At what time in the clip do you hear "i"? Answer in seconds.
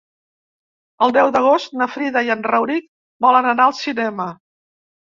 2.31-2.35